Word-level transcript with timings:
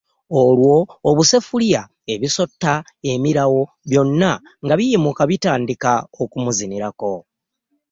Olwo 0.41 0.77
obuseffuliya, 1.09 1.81
ebisotta, 2.13 2.73
emirawo, 3.11 3.63
byonna 3.89 4.31
nga 4.65 4.73
biyimuka 4.79 5.23
bitandika 5.31 5.91
okumuzinirako. 6.23 7.11